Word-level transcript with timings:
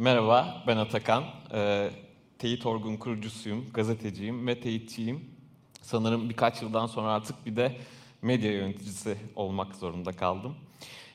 Merhaba, 0.00 0.62
ben 0.66 0.76
Atakan. 0.76 1.24
Ee, 1.52 1.90
Teyit 2.38 2.66
Orgun 2.66 2.96
kurucusuyum, 2.96 3.66
gazeteciyim 3.74 4.46
ve 4.46 4.60
teyitçiyim. 4.60 5.30
Sanırım 5.82 6.28
birkaç 6.28 6.62
yıldan 6.62 6.86
sonra 6.86 7.08
artık 7.08 7.46
bir 7.46 7.56
de 7.56 7.76
medya 8.22 8.52
yöneticisi 8.52 9.16
olmak 9.36 9.74
zorunda 9.74 10.12
kaldım. 10.12 10.54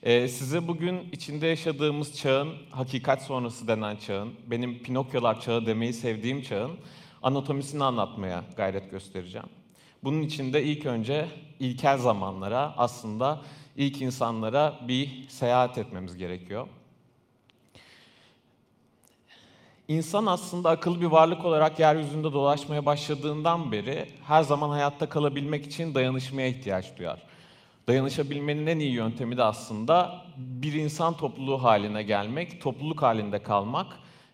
Ee, 0.03 0.27
size 0.27 0.67
bugün 0.67 1.09
içinde 1.11 1.47
yaşadığımız 1.47 2.17
çağın, 2.17 2.53
hakikat 2.69 3.21
sonrası 3.21 3.67
denen 3.67 3.95
çağın, 3.95 4.33
benim 4.47 4.83
Pinokyolar 4.83 5.41
çağı 5.41 5.65
demeyi 5.65 5.93
sevdiğim 5.93 6.41
çağın 6.41 6.71
anatomisini 7.21 7.83
anlatmaya 7.83 8.43
gayret 8.57 8.91
göstereceğim. 8.91 9.47
Bunun 10.03 10.21
için 10.21 10.53
de 10.53 10.63
ilk 10.63 10.85
önce 10.85 11.27
ilkel 11.59 11.97
zamanlara, 11.97 12.73
aslında 12.77 13.41
ilk 13.77 14.01
insanlara 14.01 14.79
bir 14.87 15.27
seyahat 15.29 15.77
etmemiz 15.77 16.17
gerekiyor. 16.17 16.67
İnsan 19.87 20.25
aslında 20.25 20.69
akıllı 20.69 21.01
bir 21.01 21.05
varlık 21.05 21.45
olarak 21.45 21.79
yeryüzünde 21.79 22.33
dolaşmaya 22.33 22.85
başladığından 22.85 23.71
beri 23.71 24.09
her 24.27 24.43
zaman 24.43 24.69
hayatta 24.69 25.09
kalabilmek 25.09 25.65
için 25.65 25.95
dayanışmaya 25.95 26.47
ihtiyaç 26.47 26.97
duyar. 26.97 27.23
Dayanışabilmenin 27.87 28.67
en 28.67 28.79
iyi 28.79 28.91
yöntemi 28.91 29.37
de 29.37 29.43
aslında 29.43 30.25
bir 30.37 30.73
insan 30.73 31.17
topluluğu 31.17 31.63
haline 31.63 32.03
gelmek, 32.03 32.61
topluluk 32.61 33.01
halinde 33.01 33.43
kalmak 33.43 33.87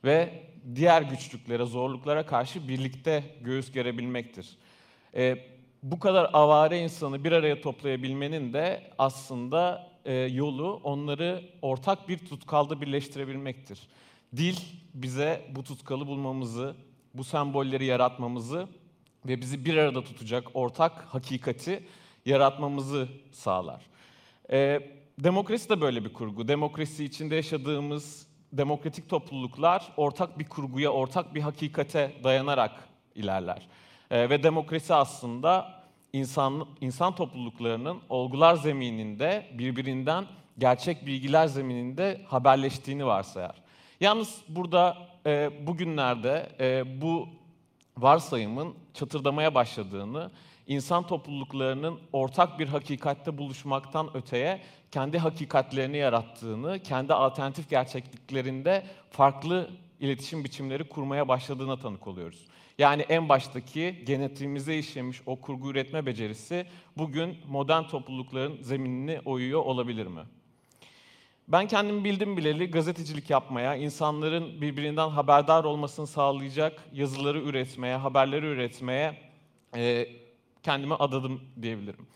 ve 0.04 0.44
diğer 0.76 1.02
güçlüklere, 1.02 1.66
zorluklara 1.66 2.26
karşı 2.26 2.68
birlikte 2.68 3.24
göğüs 3.42 3.72
gerebilmektir. 3.72 4.58
Ee, 5.16 5.38
bu 5.84 6.00
kadar 6.00 6.30
avare 6.34 6.80
insanı 6.80 7.24
bir 7.24 7.32
araya 7.32 7.62
toplayabilmenin 7.62 8.54
de 8.54 8.92
aslında 8.98 9.90
e, 10.06 10.14
yolu 10.14 10.80
onları 10.84 11.42
ortak 11.62 12.10
bir 12.10 12.18
tutkalda 12.18 12.82
birleştirebilmektir. 12.82 13.80
Dil 14.38 14.56
bize 14.94 15.46
bu 15.56 15.64
tutkalı 15.64 16.08
bulmamızı, 16.08 16.76
bu 17.14 17.24
sembolleri 17.24 17.86
yaratmamızı 17.86 18.68
ve 19.26 19.42
bizi 19.42 19.66
bir 19.66 19.78
arada 19.78 20.04
tutacak 20.04 20.48
ortak 20.54 21.02
hakikati 21.02 21.84
yaratmamızı 22.26 23.08
sağlar. 23.32 23.86
Ee, 24.52 24.80
demokrasi 25.20 25.70
de 25.70 25.82
böyle 25.82 26.04
bir 26.04 26.14
kurgu. 26.14 26.48
Demokrasi 26.48 27.06
içinde 27.06 27.36
yaşadığımız 27.36 28.28
demokratik 28.54 29.10
topluluklar 29.10 29.94
ortak 29.98 30.40
bir 30.40 30.50
kurguya, 30.50 30.90
ortak 30.90 31.36
bir 31.36 31.42
hakikate 31.42 32.16
dayanarak 32.24 32.90
ilerler. 33.16 33.68
Ee, 34.12 34.30
ve 34.30 34.44
demokrasi 34.44 34.94
aslında 34.94 35.80
insan 36.14 36.68
insan 36.82 37.16
topluluklarının 37.16 37.98
olgular 38.10 38.56
zemininde 38.56 39.48
birbirinden 39.54 40.26
gerçek 40.58 41.06
bilgiler 41.06 41.48
zemininde 41.48 42.22
haberleştiğini 42.28 43.06
varsayar. 43.06 43.69
Yalnız 44.00 44.42
burada 44.50 44.98
e, 45.26 45.52
bugünlerde 45.68 46.50
e, 46.60 47.02
bu 47.02 47.30
varsayımın 47.98 48.76
çatırdamaya 48.94 49.56
başladığını, 49.56 50.32
insan 50.68 51.08
topluluklarının 51.08 52.00
ortak 52.14 52.60
bir 52.60 52.68
hakikatte 52.68 53.38
buluşmaktan 53.38 54.18
öteye 54.18 54.62
kendi 54.92 55.18
hakikatlerini 55.18 55.98
yarattığını, 55.98 56.80
kendi 56.80 57.14
alternatif 57.14 57.70
gerçekliklerinde 57.70 58.84
farklı 59.10 59.70
iletişim 60.00 60.44
biçimleri 60.44 60.90
kurmaya 60.90 61.28
başladığına 61.28 61.78
tanık 61.78 62.08
oluyoruz. 62.08 62.46
Yani 62.78 63.02
en 63.02 63.30
baştaki 63.30 64.04
genetiğimize 64.06 64.78
işlemiş 64.78 65.22
o 65.26 65.36
kurgu 65.36 65.72
üretme 65.72 66.06
becerisi 66.06 66.66
bugün 66.98 67.38
modern 67.48 67.84
toplulukların 67.84 68.62
zeminini 68.62 69.20
oyuyor 69.26 69.66
olabilir 69.66 70.08
mi? 70.08 70.22
Ben 71.52 71.68
kendimi 71.68 72.04
bildim 72.04 72.38
bileli 72.38 72.72
gazetecilik 72.72 73.30
yapmaya, 73.30 73.76
insanların 73.76 74.62
birbirinden 74.62 75.10
haberdar 75.10 75.64
olmasını 75.64 76.08
sağlayacak 76.08 76.84
yazıları 76.94 77.40
üretmeye, 77.40 77.96
haberleri 77.96 78.46
üretmeye 78.46 79.18
e, 79.76 80.08
kendimi 80.64 80.94
adadım 80.94 81.42
diyebilirim. 81.62 82.08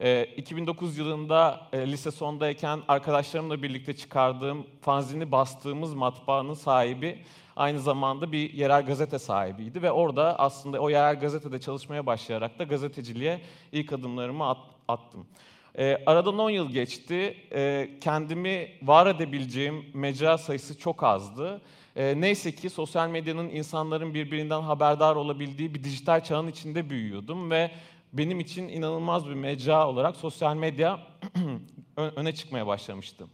E, 0.00 0.24
2009 0.24 0.98
yılında 0.98 1.68
e, 1.72 1.92
lise 1.92 2.10
sondayken 2.10 2.80
arkadaşlarımla 2.88 3.62
birlikte 3.62 3.96
çıkardığım, 3.96 4.66
fanzini 4.80 5.32
bastığımız 5.32 5.94
matbaanın 5.94 6.54
sahibi 6.54 7.18
aynı 7.56 7.80
zamanda 7.80 8.32
bir 8.32 8.52
yerel 8.52 8.86
gazete 8.86 9.18
sahibiydi 9.18 9.82
ve 9.82 9.92
orada 9.92 10.38
aslında 10.38 10.80
o 10.80 10.90
yerel 10.90 11.20
gazetede 11.20 11.60
çalışmaya 11.60 12.06
başlayarak 12.06 12.58
da 12.58 12.64
gazeteciliğe 12.64 13.40
ilk 13.72 13.92
adımlarımı 13.92 14.48
at, 14.48 14.58
attım. 14.88 15.26
E, 15.78 16.02
aradan 16.06 16.38
10 16.38 16.50
yıl 16.50 16.70
geçti. 16.70 17.36
E, 17.52 17.90
kendimi 18.00 18.68
var 18.82 19.06
edebileceğim 19.06 19.84
mecra 19.94 20.38
sayısı 20.38 20.78
çok 20.78 21.02
azdı. 21.02 21.60
E, 21.96 22.20
neyse 22.20 22.54
ki 22.54 22.70
sosyal 22.70 23.08
medyanın 23.08 23.48
insanların 23.48 24.14
birbirinden 24.14 24.60
haberdar 24.60 25.16
olabildiği 25.16 25.74
bir 25.74 25.84
dijital 25.84 26.24
çağın 26.24 26.48
içinde 26.48 26.90
büyüyordum 26.90 27.50
ve 27.50 27.70
benim 28.12 28.40
için 28.40 28.68
inanılmaz 28.68 29.28
bir 29.28 29.34
mecra 29.34 29.88
olarak 29.88 30.16
sosyal 30.16 30.56
medya 30.56 31.00
öne 31.96 32.34
çıkmaya 32.34 32.66
başlamıştı. 32.66 33.26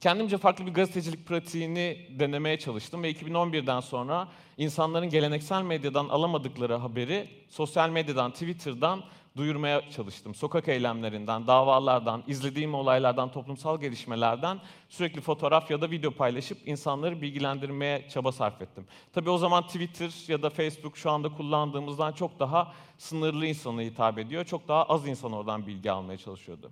Kendimce 0.00 0.38
farklı 0.38 0.66
bir 0.66 0.74
gazetecilik 0.74 1.26
pratiğini 1.26 2.06
denemeye 2.18 2.58
çalıştım 2.58 3.02
ve 3.02 3.12
2011'den 3.12 3.80
sonra 3.80 4.28
insanların 4.56 5.10
geleneksel 5.10 5.62
medyadan 5.62 6.08
alamadıkları 6.08 6.74
haberi 6.74 7.28
sosyal 7.48 7.90
medyadan, 7.90 8.30
Twitter'dan 8.30 9.02
duyurmaya 9.36 9.90
çalıştım. 9.90 10.34
Sokak 10.34 10.68
eylemlerinden, 10.68 11.46
davalardan, 11.46 12.22
izlediğim 12.26 12.74
olaylardan, 12.74 13.32
toplumsal 13.32 13.80
gelişmelerden 13.80 14.60
sürekli 14.88 15.20
fotoğraf 15.20 15.70
ya 15.70 15.80
da 15.80 15.90
video 15.90 16.10
paylaşıp 16.10 16.58
insanları 16.68 17.22
bilgilendirmeye 17.22 18.08
çaba 18.08 18.32
sarf 18.32 18.62
ettim. 18.62 18.86
Tabii 19.12 19.30
o 19.30 19.38
zaman 19.38 19.66
Twitter 19.66 20.28
ya 20.28 20.42
da 20.42 20.50
Facebook 20.50 20.96
şu 20.96 21.10
anda 21.10 21.28
kullandığımızdan 21.28 22.12
çok 22.12 22.38
daha 22.38 22.72
sınırlı 22.98 23.46
insana 23.46 23.80
hitap 23.80 24.18
ediyor. 24.18 24.44
Çok 24.44 24.68
daha 24.68 24.84
az 24.84 25.08
insan 25.08 25.32
oradan 25.32 25.66
bilgi 25.66 25.92
almaya 25.92 26.18
çalışıyordu. 26.18 26.70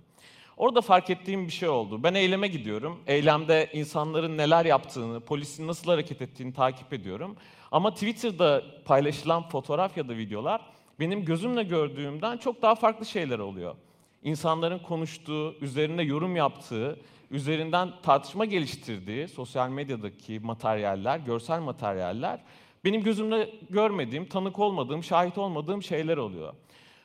Orada 0.57 0.81
fark 0.81 1.11
ettiğim 1.11 1.47
bir 1.47 1.53
şey 1.53 1.69
oldu. 1.69 2.03
Ben 2.03 2.15
eyleme 2.15 2.49
gidiyorum. 2.49 3.01
Eylemde 3.07 3.71
insanların 3.73 4.39
neler 4.39 4.65
yaptığını, 4.65 5.21
polisin 5.21 5.67
nasıl 5.67 5.91
hareket 5.91 6.23
ettiğini 6.23 6.53
takip 6.53 6.93
ediyorum. 6.93 7.37
Ama 7.73 7.95
Twitter'da 7.95 8.63
paylaşılan 8.85 9.49
fotoğraf 9.49 9.97
ya 9.97 10.09
da 10.09 10.17
videolar 10.17 10.61
benim 11.01 11.25
gözümle 11.25 11.63
gördüğümden 11.63 12.37
çok 12.37 12.63
daha 12.63 12.75
farklı 12.75 13.07
şeyler 13.07 13.39
oluyor. 13.39 13.75
İnsanların 14.23 14.79
konuştuğu, 14.79 15.55
üzerine 15.61 16.03
yorum 16.03 16.37
yaptığı, 16.37 17.01
üzerinden 17.31 17.93
tartışma 18.03 18.45
geliştirdiği 18.45 19.29
sosyal 19.29 19.69
medyadaki 19.69 20.41
materyaller, 20.41 21.19
görsel 21.19 21.61
materyaller 21.61 22.41
benim 22.85 23.03
gözümle 23.03 23.51
görmediğim, 23.71 24.27
tanık 24.27 24.59
olmadığım, 24.59 25.05
şahit 25.05 25.39
olmadığım 25.39 25.83
şeyler 25.83 26.17
oluyor. 26.17 26.55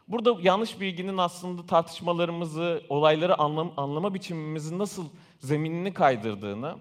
Burada 0.07 0.35
yanlış 0.41 0.79
bilginin 0.79 1.17
aslında 1.17 1.65
tartışmalarımızı, 1.65 2.83
olayları 2.89 3.39
anlam, 3.39 3.73
anlama 3.77 4.13
biçimimizin 4.13 4.79
nasıl 4.79 5.05
zeminini 5.39 5.93
kaydırdığını, 5.93 6.75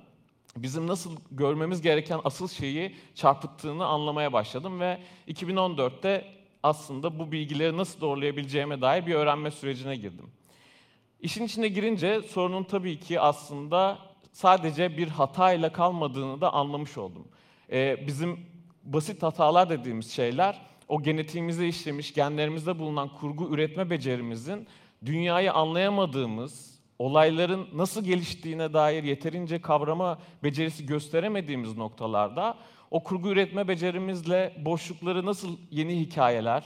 bizim 0.56 0.86
nasıl 0.86 1.16
görmemiz 1.30 1.82
gereken 1.82 2.20
asıl 2.24 2.48
şeyi 2.48 2.96
çarpıttığını 3.14 3.86
anlamaya 3.86 4.32
başladım 4.32 4.80
ve 4.80 4.98
2014'te 5.28 6.37
aslında 6.62 7.18
bu 7.18 7.32
bilgileri 7.32 7.76
nasıl 7.76 8.00
doğrulayabileceğime 8.00 8.80
dair 8.80 9.06
bir 9.06 9.14
öğrenme 9.14 9.50
sürecine 9.50 9.96
girdim. 9.96 10.26
İşin 11.20 11.44
içine 11.44 11.68
girince 11.68 12.22
sorunun 12.22 12.64
tabii 12.64 13.00
ki 13.00 13.20
aslında 13.20 13.98
sadece 14.32 14.96
bir 14.96 15.08
hatayla 15.08 15.72
kalmadığını 15.72 16.40
da 16.40 16.52
anlamış 16.52 16.98
oldum. 16.98 17.28
Ee, 17.72 18.06
bizim 18.06 18.46
basit 18.82 19.22
hatalar 19.22 19.70
dediğimiz 19.70 20.12
şeyler 20.12 20.66
o 20.88 21.02
genetiğimize 21.02 21.68
işlemiş, 21.68 22.14
genlerimizde 22.14 22.78
bulunan 22.78 23.08
kurgu 23.08 23.54
üretme 23.54 23.90
becerimizin 23.90 24.66
dünyayı 25.06 25.52
anlayamadığımız, 25.52 26.77
olayların 26.98 27.68
nasıl 27.74 28.04
geliştiğine 28.04 28.72
dair 28.72 29.04
yeterince 29.04 29.60
kavrama 29.60 30.18
becerisi 30.42 30.86
gösteremediğimiz 30.86 31.76
noktalarda 31.76 32.56
o 32.90 33.02
kurgu 33.02 33.28
üretme 33.28 33.68
becerimizle 33.68 34.54
boşlukları 34.64 35.26
nasıl 35.26 35.56
yeni 35.70 36.00
hikayeler, 36.00 36.64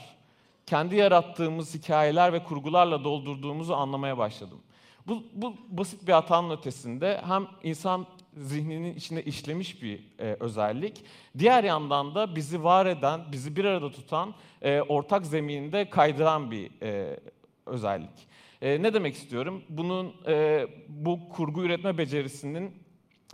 kendi 0.65 0.95
yarattığımız 0.95 1.75
hikayeler 1.75 2.33
ve 2.33 2.43
kurgularla 2.43 3.03
doldurduğumuzu 3.03 3.73
anlamaya 3.73 4.17
başladım. 4.17 4.59
Bu, 5.07 5.23
bu 5.33 5.55
basit 5.69 6.07
bir 6.07 6.13
hatanın 6.13 6.49
ötesinde 6.49 7.21
hem 7.27 7.47
insan 7.63 8.05
zihninin 8.37 8.95
içinde 8.95 9.23
işlemiş 9.23 9.81
bir 9.81 9.99
e, 10.19 10.37
özellik. 10.39 11.05
Diğer 11.37 11.63
yandan 11.63 12.15
da 12.15 12.35
bizi 12.35 12.63
var 12.63 12.85
eden, 12.85 13.21
bizi 13.31 13.55
bir 13.55 13.65
arada 13.65 13.91
tutan, 13.91 14.33
e, 14.61 14.81
ortak 14.81 15.25
zeminde 15.25 15.89
kaydıran 15.89 16.51
bir 16.51 16.71
e, 16.81 17.19
özellik. 17.65 18.27
E, 18.63 18.83
ne 18.83 18.93
demek 18.93 19.15
istiyorum? 19.15 19.63
Bunun 19.69 20.13
e, 20.27 20.67
bu 20.87 21.29
kurgu 21.29 21.63
üretme 21.63 21.97
becerisinin 21.97 22.71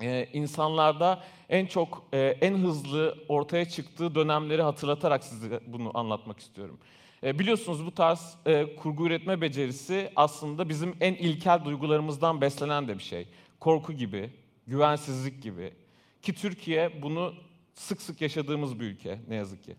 e, 0.02 0.28
insanlarda 0.34 1.24
en 1.50 1.66
çok, 1.66 2.04
e, 2.14 2.20
en 2.20 2.54
hızlı 2.58 3.18
ortaya 3.28 3.70
çıktığı 3.70 4.16
dönemleri 4.16 4.62
hatırlatarak 4.62 5.24
size 5.24 5.60
bunu 5.68 5.98
anlatmak 5.98 6.40
istiyorum. 6.40 6.80
E, 7.24 7.40
biliyorsunuz 7.40 7.86
bu 7.86 7.92
tarz 7.92 8.36
e, 8.46 8.76
kurgu 8.76 9.08
üretme 9.08 9.42
becerisi 9.42 10.12
aslında 10.16 10.70
bizim 10.70 10.96
en 11.02 11.14
ilkel 11.14 11.66
duygularımızdan 11.66 12.42
beslenen 12.42 12.88
de 12.88 12.98
bir 12.98 13.04
şey. 13.04 13.28
Korku 13.60 13.94
gibi, 13.94 14.30
güvensizlik 14.68 15.44
gibi, 15.44 15.74
Ki 16.22 16.34
Türkiye 16.34 17.02
bunu 17.02 17.34
sık 17.74 18.02
sık 18.02 18.22
yaşadığımız 18.22 18.80
bir 18.80 18.86
ülke 18.86 19.20
ne 19.28 19.36
yazık 19.36 19.64
ki. 19.64 19.76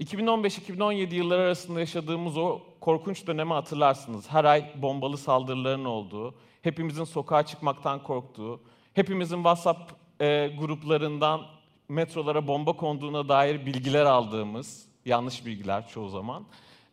2015-2017 0.00 1.14
yılları 1.14 1.42
arasında 1.42 1.80
yaşadığımız 1.80 2.36
o 2.36 2.60
korkunç 2.80 3.26
dönemi 3.26 3.52
hatırlarsınız. 3.52 4.30
Her 4.30 4.44
ay 4.44 4.72
bombalı 4.82 5.18
saldırıların 5.18 5.84
olduğu, 5.84 6.34
hepimizin 6.62 7.04
sokağa 7.04 7.46
çıkmaktan 7.46 8.02
korktuğu, 8.02 8.60
hepimizin 8.94 9.36
WhatsApp 9.36 9.92
e, 10.20 10.48
gruplarından 10.58 11.42
metrolara 11.88 12.46
bomba 12.46 12.72
konduğuna 12.72 13.28
dair 13.28 13.66
bilgiler 13.66 14.04
aldığımız, 14.04 14.88
yanlış 15.04 15.46
bilgiler 15.46 15.88
çoğu 15.88 16.08
zaman, 16.08 16.46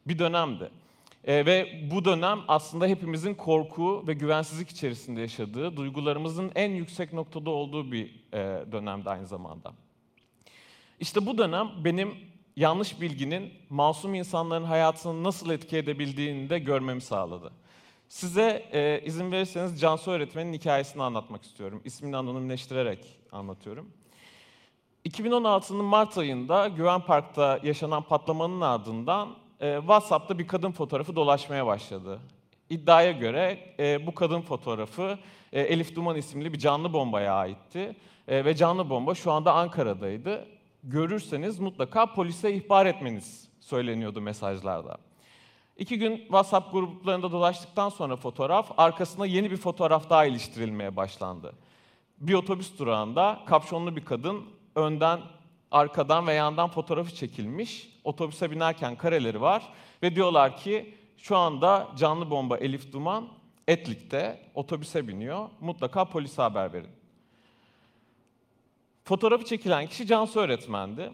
bir 0.08 0.20
dönemdi. 0.20 0.70
E, 1.24 1.46
ve 1.46 1.82
bu 1.92 2.06
dönem 2.06 2.40
aslında 2.48 2.88
hepimizin 2.88 3.34
korku 3.34 4.08
ve 4.08 4.14
güvensizlik 4.14 4.70
içerisinde 4.70 5.22
yaşadığı, 5.22 5.78
duygularımızın 5.78 6.52
en 6.56 6.72
yüksek 6.72 7.14
noktada 7.14 7.50
olduğu 7.50 7.92
bir 7.92 8.06
e, 8.34 8.72
dönemde 8.72 9.10
aynı 9.10 9.28
zamanda. 9.28 9.74
İşte 11.00 11.26
bu 11.26 11.38
dönem 11.38 11.70
benim 11.84 12.35
yanlış 12.56 13.02
bilginin 13.02 13.54
masum 13.70 14.16
insanların 14.16 14.64
hayatını 14.64 15.24
nasıl 15.24 15.50
etki 15.50 15.78
edebildiğini 15.78 16.50
de 16.50 16.60
görmemi 16.60 17.02
sağladı. 17.02 17.52
Size 18.08 18.66
e, 18.72 19.02
izin 19.06 19.32
verirseniz 19.32 19.82
Cansu 19.82 20.12
öğretmenin 20.12 20.54
hikayesini 20.54 21.04
anlatmak 21.04 21.44
istiyorum. 21.44 21.82
İsmini 21.86 22.18
anonimleştirerek 22.18 23.00
anlatıyorum. 23.32 23.90
2016'nın 25.06 25.86
Mart 25.86 26.18
ayında 26.18 26.68
Güven 26.68 27.02
Park'ta 27.02 27.60
yaşanan 27.64 28.04
patlamanın 28.04 28.62
ardından 28.62 29.36
e, 29.60 29.78
WhatsApp'ta 29.80 30.40
bir 30.40 30.48
kadın 30.48 30.72
fotoğrafı 30.72 31.16
dolaşmaya 31.16 31.66
başladı. 31.66 32.20
İddiaya 32.70 33.12
göre 33.12 33.76
e, 33.80 34.08
bu 34.08 34.16
kadın 34.16 34.42
fotoğrafı 34.42 35.20
e, 35.54 35.62
Elif 35.62 35.96
Duman 35.96 36.16
isimli 36.16 36.54
bir 36.54 36.60
canlı 36.60 36.94
bombaya 36.94 37.34
aitti. 37.34 37.96
E, 38.28 38.46
ve 38.46 38.56
canlı 38.56 38.90
bomba 38.90 39.16
şu 39.16 39.32
anda 39.32 39.54
Ankara'daydı. 39.54 40.48
Görürseniz 40.88 41.60
mutlaka 41.60 42.14
polise 42.14 42.54
ihbar 42.54 42.86
etmeniz 42.86 43.50
söyleniyordu 43.60 44.22
mesajlarda. 44.22 44.98
İki 45.78 46.00
gün 46.00 46.18
WhatsApp 46.18 46.72
gruplarında 46.72 47.32
dolaştıktan 47.32 47.90
sonra 47.90 48.16
fotoğraf, 48.16 48.72
arkasına 48.78 49.26
yeni 49.26 49.52
bir 49.52 49.58
fotoğraf 49.58 50.10
daha 50.10 50.26
iliştirilmeye 50.26 50.96
başlandı. 50.96 51.54
Bir 52.18 52.34
otobüs 52.34 52.80
durağında 52.80 53.40
kapşonlu 53.46 53.96
bir 53.96 54.06
kadın 54.06 54.46
önden, 54.76 55.20
arkadan 55.72 56.28
ve 56.28 56.34
yandan 56.34 56.70
fotoğrafı 56.70 57.16
çekilmiş. 57.16 57.90
Otobüse 58.04 58.52
binerken 58.52 58.96
kareleri 58.96 59.42
var 59.42 59.64
ve 60.04 60.16
diyorlar 60.16 60.58
ki 60.58 60.96
şu 61.18 61.38
anda 61.38 61.88
canlı 61.98 62.30
bomba 62.30 62.58
Elif 62.58 62.94
Duman 62.94 63.28
Etlik'te 63.68 64.40
otobüse 64.54 65.08
biniyor. 65.08 65.50
Mutlaka 65.60 66.06
polise 66.06 66.42
haber 66.42 66.74
verin. 66.74 66.95
Fotoğrafı 69.06 69.46
çekilen 69.46 69.88
kişi 69.88 70.08
Cansu 70.08 70.40
öğretmendi. 70.40 71.12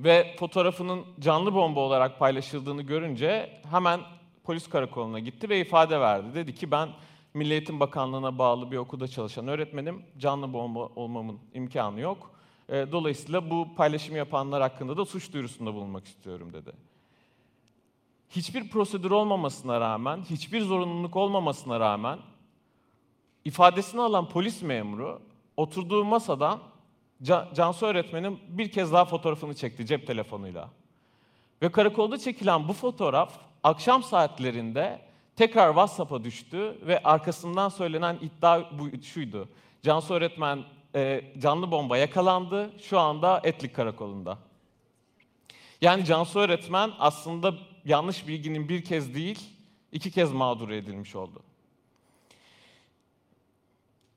Ve 0.00 0.36
fotoğrafının 0.38 1.04
canlı 1.20 1.54
bomba 1.54 1.80
olarak 1.80 2.18
paylaşıldığını 2.18 2.82
görünce 2.82 3.60
hemen 3.70 4.00
polis 4.44 4.68
karakoluna 4.68 5.18
gitti 5.18 5.48
ve 5.48 5.60
ifade 5.60 6.00
verdi. 6.00 6.34
Dedi 6.34 6.54
ki 6.54 6.70
ben 6.70 6.88
Milli 7.34 7.52
Eğitim 7.52 7.80
Bakanlığı'na 7.80 8.38
bağlı 8.38 8.70
bir 8.70 8.76
okulda 8.76 9.08
çalışan 9.08 9.48
öğretmenim. 9.48 10.02
Canlı 10.18 10.52
bomba 10.52 10.80
olmamın 10.96 11.38
imkanı 11.54 12.00
yok. 12.00 12.30
E, 12.68 12.86
dolayısıyla 12.92 13.50
bu 13.50 13.74
paylaşımı 13.76 14.18
yapanlar 14.18 14.62
hakkında 14.62 14.96
da 14.96 15.04
suç 15.04 15.32
duyurusunda 15.32 15.74
bulunmak 15.74 16.06
istiyorum 16.06 16.52
dedi. 16.52 16.72
Hiçbir 18.30 18.68
prosedür 18.68 19.10
olmamasına 19.10 19.80
rağmen, 19.80 20.24
hiçbir 20.30 20.60
zorunluluk 20.60 21.16
olmamasına 21.16 21.80
rağmen 21.80 22.18
ifadesini 23.44 24.00
alan 24.00 24.28
polis 24.28 24.62
memuru 24.62 25.28
oturduğu 25.58 26.04
masadan 26.04 26.60
Cansu 27.54 27.86
öğretmenin 27.86 28.38
bir 28.48 28.70
kez 28.70 28.92
daha 28.92 29.04
fotoğrafını 29.04 29.54
çekti 29.54 29.86
cep 29.86 30.06
telefonuyla. 30.06 30.70
Ve 31.62 31.68
karakolda 31.68 32.18
çekilen 32.18 32.68
bu 32.68 32.72
fotoğraf 32.72 33.32
akşam 33.62 34.02
saatlerinde 34.02 35.00
tekrar 35.36 35.68
WhatsApp'a 35.68 36.24
düştü 36.24 36.78
ve 36.86 37.02
arkasından 37.02 37.68
söylenen 37.68 38.18
iddia 38.22 38.78
bu 38.78 39.02
şuydu. 39.02 39.48
Cansu 39.82 40.14
öğretmen 40.14 40.64
e, 40.94 41.24
canlı 41.38 41.70
bomba 41.70 41.96
yakalandı, 41.96 42.70
şu 42.80 42.98
anda 42.98 43.40
Etlik 43.44 43.74
Karakolu'nda. 43.76 44.38
Yani 45.80 46.04
Cansu 46.04 46.40
öğretmen 46.40 46.90
aslında 46.98 47.54
yanlış 47.84 48.28
bilginin 48.28 48.68
bir 48.68 48.84
kez 48.84 49.14
değil, 49.14 49.40
iki 49.92 50.10
kez 50.10 50.32
mağdur 50.32 50.70
edilmiş 50.70 51.16
oldu. 51.16 51.42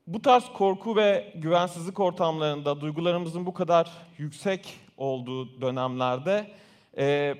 Bu 0.06 0.22
tarz 0.22 0.44
korku 0.52 0.96
ve 0.96 1.32
güvensizlik 1.36 2.00
ortamlarında 2.00 2.80
duygularımızın 2.80 3.46
bu 3.46 3.54
kadar 3.54 3.90
yüksek 4.18 4.74
olduğu 4.96 5.60
dönemlerde 5.60 6.50
e, 6.98 7.34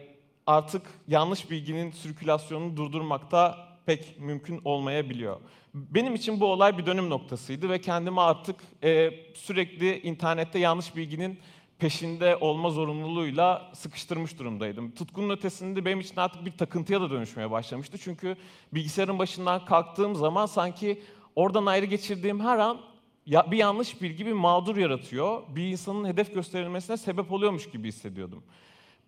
artık 0.47 0.83
yanlış 1.09 1.51
bilginin 1.51 1.91
sirkülasyonunu 1.91 2.77
durdurmakta 2.77 3.69
pek 3.87 4.21
mümkün 4.21 4.61
olmayabiliyor. 4.65 5.37
Benim 5.75 6.15
için 6.15 6.41
bu 6.41 6.47
olay 6.47 6.79
bir 6.79 6.87
dönüm 6.87 7.11
noktasıydı 7.11 7.71
ve 7.71 7.81
kendimi 7.81 8.21
artık 8.21 8.57
e, 8.83 9.11
sürekli 9.35 10.01
internette 10.01 10.59
yanlış 10.59 10.97
bilginin 10.97 11.41
peşinde 11.79 12.37
olma 12.37 12.71
zorunluluğuyla 12.71 13.71
sıkıştırmış 13.75 14.39
durumdaydım. 14.39 14.91
Tutkunun 14.91 15.31
ötesinde 15.31 15.85
benim 15.85 16.01
için 16.01 16.17
artık 16.17 16.45
bir 16.45 16.57
takıntıya 16.57 17.01
da 17.01 17.11
dönüşmeye 17.11 17.51
başlamıştı. 17.51 17.99
Çünkü 17.99 18.37
bilgisayarın 18.73 19.19
başından 19.19 19.65
kalktığım 19.65 20.15
zaman 20.15 20.47
sanki 20.47 21.03
oradan 21.37 21.67
ayrı 21.67 21.87
geçirdiğim 21.87 22.41
her 22.41 22.59
an 22.59 22.81
bir 23.27 23.57
yanlış 23.57 24.03
bilgi 24.03 24.27
bir 24.27 24.33
mağdur 24.33 24.77
yaratıyor. 24.77 25.43
Bir 25.49 25.67
insanın 25.67 26.09
hedef 26.09 26.35
gösterilmesine 26.35 26.97
sebep 26.97 27.33
oluyormuş 27.33 27.71
gibi 27.71 27.89
hissediyordum. 27.89 28.43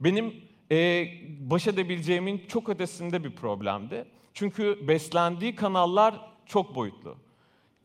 Benim 0.01 0.35
e, 0.71 1.07
baş 1.41 1.67
edebileceğimin 1.67 2.43
çok 2.49 2.69
ötesinde 2.69 3.25
bir 3.25 3.31
problemdi. 3.31 4.05
Çünkü 4.35 4.89
beslendiği 4.89 5.55
kanallar 5.55 6.21
çok 6.47 6.75
boyutlu. 6.75 7.17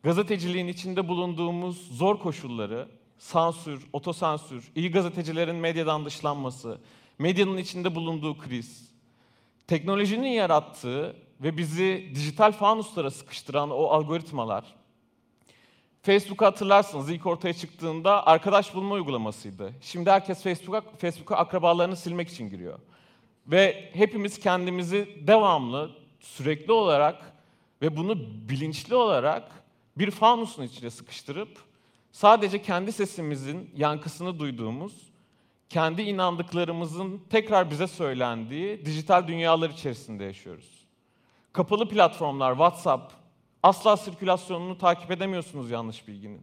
Gazeteciliğin 0.04 0.68
içinde 0.68 1.08
bulunduğumuz 1.08 1.98
zor 1.98 2.20
koşulları, 2.20 2.88
sansür, 3.18 3.88
otosansür, 3.94 4.72
iyi 4.76 4.92
gazetecilerin 4.92 5.56
medyadan 5.56 6.06
dışlanması, 6.06 6.78
medyanın 7.20 7.58
içinde 7.58 7.96
bulunduğu 7.96 8.38
kriz, 8.38 8.90
teknolojinin 9.68 10.30
yarattığı 10.30 11.16
ve 11.40 11.58
bizi 11.58 12.12
dijital 12.16 12.52
fanuslara 12.52 13.12
sıkıştıran 13.12 13.70
o 13.70 13.84
algoritmalar, 13.84 14.76
Facebook'u 16.02 16.46
hatırlarsınız 16.46 17.10
ilk 17.10 17.26
ortaya 17.26 17.54
çıktığında 17.54 18.28
arkadaş 18.28 18.76
bulma 18.76 18.96
uygulamasıydı. 18.96 19.74
Şimdi 19.82 20.12
herkes 20.12 20.44
Facebook'a 20.44 20.82
Facebook'a 20.82 21.36
akrabalarını 21.36 21.96
silmek 21.96 22.30
için 22.30 22.50
giriyor. 22.50 22.80
Ve 23.48 23.90
hepimiz 23.94 24.40
kendimizi 24.40 25.24
devamlı, 25.28 25.92
sürekli 26.20 26.72
olarak 26.72 27.34
ve 27.82 27.98
bunu 27.98 28.20
bilinçli 28.50 28.96
olarak 28.96 29.52
bir 29.98 30.12
fanusun 30.12 30.64
içine 30.64 30.90
sıkıştırıp 30.90 31.58
sadece 32.12 32.62
kendi 32.62 32.92
sesimizin 32.92 33.72
yankısını 33.76 34.40
duyduğumuz, 34.40 34.94
kendi 35.70 36.02
inandıklarımızın 36.02 37.22
tekrar 37.30 37.72
bize 37.72 37.88
söylendiği 37.88 38.86
dijital 38.86 39.28
dünyalar 39.28 39.70
içerisinde 39.70 40.24
yaşıyoruz. 40.24 40.79
Kapalı 41.60 41.90
platformlar, 41.90 42.52
WhatsApp, 42.52 43.14
asla 43.64 43.98
sirkülasyonunu 43.98 44.78
takip 44.78 45.12
edemiyorsunuz 45.12 45.72
yanlış 45.72 46.08
bilginin. 46.08 46.42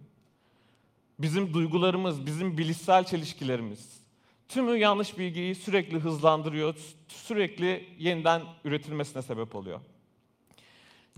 Bizim 1.18 1.54
duygularımız, 1.54 2.26
bizim 2.26 2.58
bilişsel 2.58 3.04
çelişkilerimiz, 3.04 4.00
tümü 4.48 4.76
yanlış 4.76 5.18
bilgiyi 5.18 5.54
sürekli 5.54 5.98
hızlandırıyor, 5.98 6.74
sürekli 7.08 7.88
yeniden 7.98 8.42
üretilmesine 8.64 9.22
sebep 9.22 9.56
oluyor. 9.56 9.80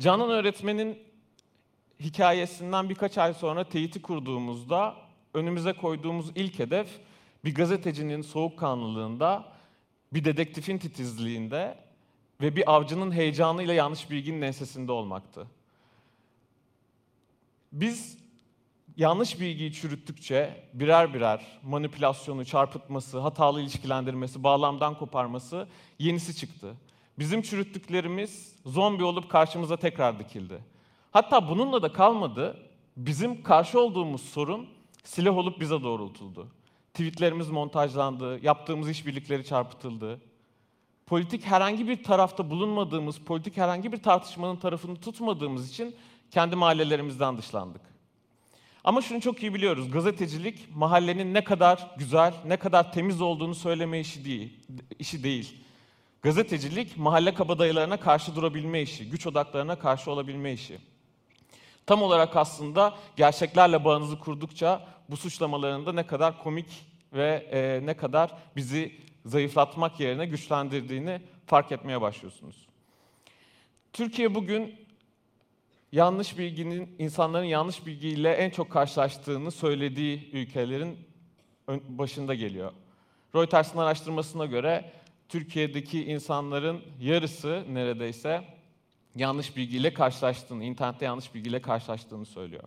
Canan 0.00 0.30
öğretmenin 0.30 0.98
hikayesinden 2.00 2.88
birkaç 2.88 3.18
ay 3.18 3.34
sonra 3.34 3.64
teyiti 3.64 4.02
kurduğumuzda 4.02 4.96
önümüze 5.34 5.72
koyduğumuz 5.72 6.30
ilk 6.34 6.58
hedef 6.58 6.88
bir 7.44 7.54
gazetecinin 7.54 8.22
soğukkanlılığında, 8.22 9.52
bir 10.12 10.24
dedektifin 10.24 10.78
titizliğinde 10.78 11.87
ve 12.40 12.56
bir 12.56 12.74
avcının 12.74 13.12
heyecanıyla 13.12 13.74
yanlış 13.74 14.10
bilginin 14.10 14.42
ensesinde 14.42 14.92
olmaktı. 14.92 15.46
Biz 17.72 18.18
yanlış 18.96 19.40
bilgiyi 19.40 19.72
çürüttükçe 19.72 20.64
birer 20.72 21.14
birer 21.14 21.60
manipülasyonu, 21.62 22.44
çarpıtması, 22.44 23.18
hatalı 23.18 23.60
ilişkilendirmesi, 23.60 24.42
bağlamdan 24.42 24.98
koparması 24.98 25.68
yenisi 25.98 26.36
çıktı. 26.36 26.74
Bizim 27.18 27.42
çürüttüklerimiz 27.42 28.52
zombi 28.66 29.04
olup 29.04 29.30
karşımıza 29.30 29.76
tekrar 29.76 30.18
dikildi. 30.18 30.58
Hatta 31.10 31.48
bununla 31.48 31.82
da 31.82 31.92
kalmadı. 31.92 32.56
Bizim 32.96 33.42
karşı 33.42 33.80
olduğumuz 33.80 34.22
sorun 34.22 34.68
silah 35.04 35.36
olup 35.36 35.60
bize 35.60 35.82
doğrultuldu. 35.82 36.48
Tweetlerimiz 36.94 37.50
montajlandı, 37.50 38.44
yaptığımız 38.44 38.90
işbirlikleri 38.90 39.44
çarpıtıldı. 39.44 40.20
Politik 41.08 41.46
herhangi 41.46 41.88
bir 41.88 42.02
tarafta 42.02 42.50
bulunmadığımız, 42.50 43.18
politik 43.18 43.56
herhangi 43.56 43.92
bir 43.92 44.02
tartışmanın 44.02 44.56
tarafını 44.56 44.96
tutmadığımız 44.96 45.70
için 45.70 45.96
kendi 46.30 46.56
mahallelerimizden 46.56 47.38
dışlandık. 47.38 47.80
Ama 48.84 49.02
şunu 49.02 49.20
çok 49.20 49.42
iyi 49.42 49.54
biliyoruz. 49.54 49.90
Gazetecilik 49.90 50.76
mahallenin 50.76 51.34
ne 51.34 51.44
kadar 51.44 51.90
güzel, 51.98 52.34
ne 52.46 52.56
kadar 52.56 52.92
temiz 52.92 53.20
olduğunu 53.20 53.54
söyleme 53.54 54.00
işi 54.00 54.24
değil. 54.24 54.60
işi 54.98 55.24
değil. 55.24 55.64
Gazetecilik 56.22 56.96
mahalle 56.96 57.34
kabadayılarına 57.34 57.96
karşı 57.96 58.36
durabilme 58.36 58.82
işi, 58.82 59.10
güç 59.10 59.26
odaklarına 59.26 59.78
karşı 59.78 60.10
olabilme 60.10 60.52
işi. 60.52 60.78
Tam 61.86 62.02
olarak 62.02 62.36
aslında 62.36 62.94
gerçeklerle 63.16 63.84
bağınızı 63.84 64.18
kurdukça 64.18 64.88
bu 65.10 65.16
suçlamaların 65.16 65.86
da 65.86 65.92
ne 65.92 66.06
kadar 66.06 66.42
komik 66.42 66.86
ve 67.12 67.48
e, 67.52 67.86
ne 67.86 67.94
kadar 67.94 68.30
bizi 68.56 69.07
zayıflatmak 69.28 70.00
yerine 70.00 70.26
güçlendirdiğini 70.26 71.20
fark 71.46 71.72
etmeye 71.72 72.00
başlıyorsunuz. 72.00 72.66
Türkiye 73.92 74.34
bugün 74.34 74.74
yanlış 75.92 76.38
bilginin, 76.38 76.96
insanların 76.98 77.44
yanlış 77.44 77.86
bilgiyle 77.86 78.32
en 78.32 78.50
çok 78.50 78.70
karşılaştığını 78.70 79.50
söylediği 79.50 80.30
ülkelerin 80.32 80.98
başında 81.68 82.34
geliyor. 82.34 82.72
Reuters'ın 83.34 83.78
araştırmasına 83.78 84.46
göre 84.46 84.92
Türkiye'deki 85.28 86.04
insanların 86.04 86.82
yarısı 87.00 87.64
neredeyse 87.70 88.44
yanlış 89.16 89.56
bilgiyle 89.56 89.94
karşılaştığını, 89.94 90.64
internette 90.64 91.04
yanlış 91.04 91.34
bilgiyle 91.34 91.62
karşılaştığını 91.62 92.26
söylüyor. 92.26 92.64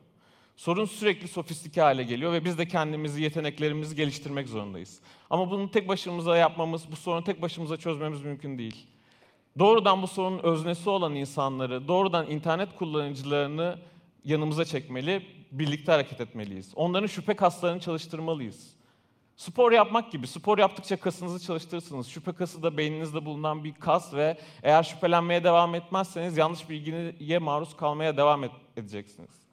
Sorun 0.61 0.85
sürekli 0.85 1.27
sofistike 1.27 1.81
hale 1.81 2.03
geliyor 2.03 2.33
ve 2.33 2.45
biz 2.45 2.57
de 2.57 2.67
kendimizi, 2.67 3.21
yeteneklerimizi 3.21 3.95
geliştirmek 3.95 4.47
zorundayız. 4.47 5.01
Ama 5.29 5.51
bunu 5.51 5.71
tek 5.71 5.87
başımıza 5.87 6.37
yapmamız, 6.37 6.91
bu 6.91 6.95
sorunu 6.95 7.23
tek 7.23 7.41
başımıza 7.41 7.77
çözmemiz 7.77 8.21
mümkün 8.21 8.57
değil. 8.57 8.87
Doğrudan 9.59 10.01
bu 10.01 10.07
sorunun 10.07 10.39
öznesi 10.43 10.89
olan 10.89 11.15
insanları, 11.15 11.87
doğrudan 11.87 12.31
internet 12.31 12.75
kullanıcılarını 12.75 13.79
yanımıza 14.23 14.65
çekmeli, 14.65 15.25
birlikte 15.51 15.91
hareket 15.91 16.21
etmeliyiz. 16.21 16.73
Onların 16.75 17.07
şüphe 17.07 17.35
kaslarını 17.35 17.79
çalıştırmalıyız. 17.79 18.73
Spor 19.35 19.71
yapmak 19.71 20.11
gibi. 20.11 20.27
Spor 20.27 20.57
yaptıkça 20.57 20.97
kasınızı 20.97 21.45
çalıştırırsınız. 21.45 22.07
Şüphe 22.07 22.31
kası 22.31 22.63
da 22.63 22.77
beyninizde 22.77 23.25
bulunan 23.25 23.63
bir 23.63 23.73
kas 23.73 24.13
ve 24.13 24.37
eğer 24.63 24.83
şüphelenmeye 24.83 25.43
devam 25.43 25.75
etmezseniz 25.75 26.37
yanlış 26.37 26.69
bilgiye 26.69 27.39
maruz 27.39 27.77
kalmaya 27.77 28.17
devam 28.17 28.43
edeceksiniz. 28.77 29.50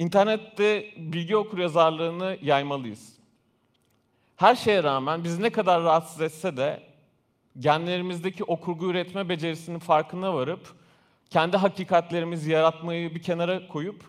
İnternette 0.00 0.86
bilgi 0.96 1.36
okuryazarlığını 1.36 2.38
yaymalıyız. 2.42 3.12
Her 4.36 4.54
şeye 4.54 4.82
rağmen 4.82 5.24
bizi 5.24 5.42
ne 5.42 5.50
kadar 5.50 5.82
rahatsız 5.82 6.20
etse 6.20 6.56
de 6.56 6.82
genlerimizdeki 7.58 8.44
okurgu 8.44 8.90
üretme 8.90 9.28
becerisinin 9.28 9.78
farkına 9.78 10.34
varıp 10.34 10.74
kendi 11.30 11.56
hakikatlerimizi 11.56 12.50
yaratmayı 12.50 13.14
bir 13.14 13.22
kenara 13.22 13.68
koyup 13.68 14.04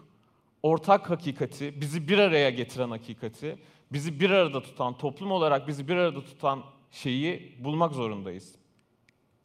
ortak 0.63 1.10
hakikati, 1.10 1.81
bizi 1.81 2.07
bir 2.07 2.17
araya 2.17 2.50
getiren 2.50 2.89
hakikati, 2.89 3.57
bizi 3.91 4.19
bir 4.19 4.29
arada 4.29 4.62
tutan, 4.62 4.98
toplum 4.98 5.31
olarak 5.31 5.67
bizi 5.67 5.88
bir 5.88 5.95
arada 5.95 6.24
tutan 6.24 6.63
şeyi 6.91 7.55
bulmak 7.60 7.93
zorundayız. 7.93 8.60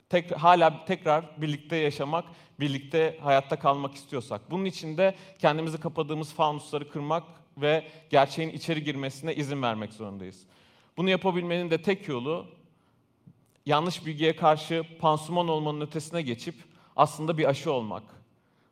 Tek, 0.09 0.33
hala 0.33 0.85
tekrar 0.85 1.43
birlikte 1.43 1.77
yaşamak, 1.77 2.25
birlikte 2.61 3.19
hayatta 3.23 3.59
kalmak 3.59 3.95
istiyorsak. 3.95 4.51
Bunun 4.51 4.65
için 4.65 4.97
de 4.97 5.15
kendimizi 5.39 5.81
kapadığımız 5.81 6.33
fanusları 6.33 6.91
kırmak 6.91 7.25
ve 7.57 7.85
gerçeğin 8.11 8.51
içeri 8.51 8.85
girmesine 8.85 9.35
izin 9.35 9.63
vermek 9.63 9.93
zorundayız. 9.93 10.43
Bunu 10.97 11.11
yapabilmenin 11.11 11.71
de 11.71 11.83
tek 11.83 12.09
yolu 12.09 12.47
yanlış 13.67 14.07
bilgiye 14.07 14.37
karşı 14.37 14.85
pansuman 15.01 15.49
olmanın 15.49 15.81
ötesine 15.81 16.23
geçip 16.23 16.55
aslında 16.97 17.39
bir 17.39 17.45
aşı 17.49 17.73
olmak. 17.73 18.03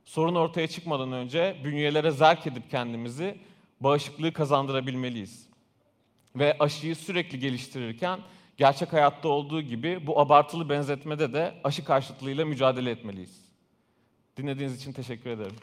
Sorun 0.04 0.34
ortaya 0.34 0.68
çıkmadan 0.68 1.12
önce 1.12 1.56
bünyelere 1.64 2.10
zerk 2.10 2.46
edip 2.46 2.70
kendimizi 2.70 3.38
bağışıklığı 3.80 4.32
kazandırabilmeliyiz. 4.32 5.46
Ve 6.36 6.56
aşıyı 6.58 6.96
sürekli 6.96 7.38
geliştirirken 7.38 8.20
gerçek 8.56 8.92
hayatta 8.92 9.28
olduğu 9.28 9.62
gibi 9.62 10.06
bu 10.06 10.20
abartılı 10.20 10.68
benzetmede 10.68 11.32
de 11.32 11.54
aşı 11.64 11.84
karşıtlığıyla 11.84 12.44
mücadele 12.44 12.90
etmeliyiz. 12.90 13.44
Dinlediğiniz 14.36 14.76
için 14.76 14.92
teşekkür 14.92 15.30
ederim. 15.30 15.56